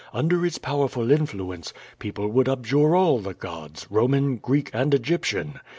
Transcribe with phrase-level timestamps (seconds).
[0.15, 5.59] Under its powerful influence, people would abjure all the gods, Roman, Greek, and Egyptian.